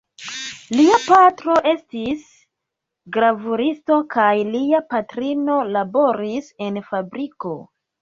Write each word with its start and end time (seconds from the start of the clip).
Lia 0.77 0.95
patro 1.03 1.57
estis 1.71 2.23
gravuristo 3.19 4.01
kaj 4.17 4.33
lia 4.57 4.83
patrino 4.97 5.63
laboris 5.79 6.53
en 6.71 6.85
fabriko. 6.93 7.59